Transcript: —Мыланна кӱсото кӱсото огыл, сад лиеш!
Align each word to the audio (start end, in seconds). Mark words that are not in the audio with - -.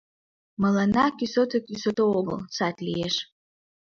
—Мыланна 0.61 1.05
кӱсото 1.17 1.57
кӱсото 1.67 2.03
огыл, 2.17 2.39
сад 2.57 2.75
лиеш! 2.85 3.15